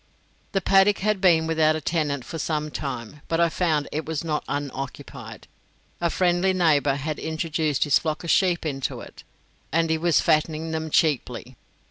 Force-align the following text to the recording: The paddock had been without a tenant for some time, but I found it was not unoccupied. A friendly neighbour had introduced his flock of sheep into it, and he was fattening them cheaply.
The 0.53 0.61
paddock 0.61 0.97
had 0.97 1.21
been 1.21 1.45
without 1.45 1.75
a 1.75 1.79
tenant 1.79 2.25
for 2.25 2.39
some 2.39 2.71
time, 2.71 3.21
but 3.27 3.39
I 3.39 3.49
found 3.49 3.87
it 3.91 4.03
was 4.03 4.23
not 4.23 4.43
unoccupied. 4.47 5.47
A 6.01 6.09
friendly 6.09 6.53
neighbour 6.53 6.95
had 6.95 7.19
introduced 7.19 7.83
his 7.83 7.99
flock 7.99 8.23
of 8.23 8.31
sheep 8.31 8.65
into 8.65 9.01
it, 9.01 9.23
and 9.71 9.91
he 9.91 9.99
was 9.99 10.19
fattening 10.19 10.71
them 10.71 10.89
cheaply. 10.89 11.55